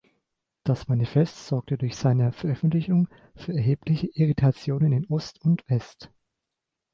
Das 0.63 0.87
Manifest 0.87 1.45
sorgte 1.45 1.77
durch 1.77 1.95
seine 1.95 2.31
Veröffentlichung 2.31 3.07
für 3.35 3.53
erhebliche 3.53 4.07
Irritationen 4.11 4.91
in 4.93 5.07
Ost 5.11 5.39
und 5.45 5.63
West. 5.69 6.09